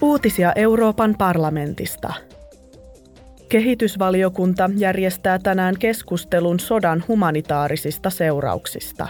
[0.00, 2.14] Uutisia Euroopan parlamentista.
[3.48, 9.08] Kehitysvaliokunta järjestää tänään keskustelun sodan humanitaarisista seurauksista.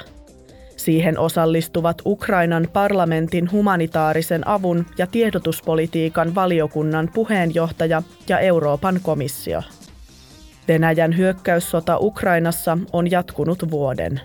[0.76, 9.62] Siihen osallistuvat Ukrainan parlamentin humanitaarisen avun ja tiedotuspolitiikan valiokunnan puheenjohtaja ja Euroopan komissio.
[10.68, 14.20] Venäjän hyökkäyssota Ukrainassa on jatkunut vuoden.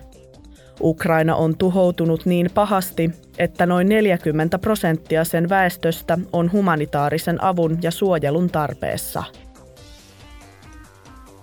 [0.81, 7.91] Ukraina on tuhoutunut niin pahasti, että noin 40 prosenttia sen väestöstä on humanitaarisen avun ja
[7.91, 9.23] suojelun tarpeessa.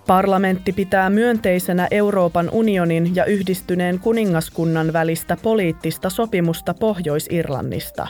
[0.07, 8.07] Parlamentti pitää myönteisenä Euroopan unionin ja yhdistyneen kuningaskunnan välistä poliittista sopimusta Pohjois-Irlannista.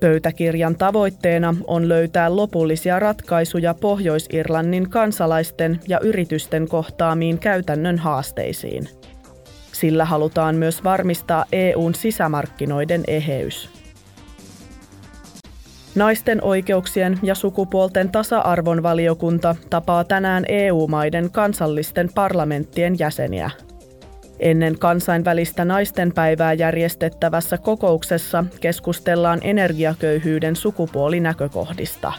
[0.00, 8.88] Pöytäkirjan tavoitteena on löytää lopullisia ratkaisuja Pohjois-Irlannin kansalaisten ja yritysten kohtaamiin käytännön haasteisiin–
[9.80, 13.70] sillä halutaan myös varmistaa EUn sisämarkkinoiden eheys.
[15.94, 23.50] Naisten oikeuksien ja sukupuolten tasa-arvon valiokunta tapaa tänään EU-maiden kansallisten parlamenttien jäseniä.
[24.40, 32.12] Ennen kansainvälistä naistenpäivää järjestettävässä kokouksessa keskustellaan energiaköyhyyden sukupuolinäkökohdista.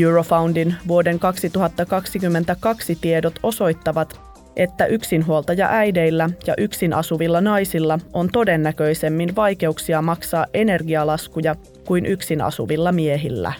[0.00, 10.02] Eurofoundin vuoden 2022 tiedot osoittavat, että yksinhuoltaja äideillä ja yksin asuvilla naisilla on todennäköisemmin vaikeuksia
[10.02, 13.52] maksaa energialaskuja kuin yksin asuvilla miehillä.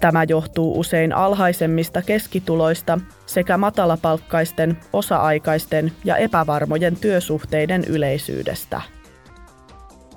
[0.00, 8.80] Tämä johtuu usein alhaisemmista keskituloista sekä matalapalkkaisten, osa-aikaisten ja epävarmojen työsuhteiden yleisyydestä.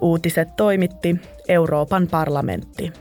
[0.01, 1.15] Uutiset toimitti
[1.47, 2.93] Euroopan parlamentti.